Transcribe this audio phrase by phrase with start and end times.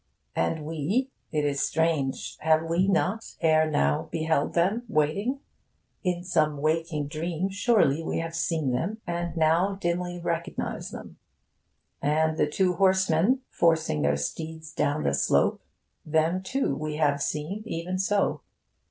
[0.35, 5.41] And we it is strange have we not ere now beheld them waiting?
[6.03, 11.19] In some waking dream, surely, we have seen them, and now dimly recognise them.
[12.01, 15.61] And the two horsemen, forcing their steeds down the slope
[16.03, 18.41] them, too, we have seen, even so.